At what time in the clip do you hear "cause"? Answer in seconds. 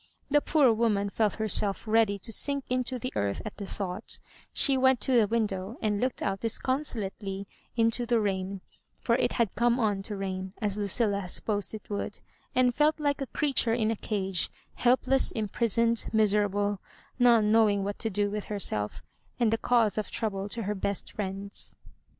19.59-19.99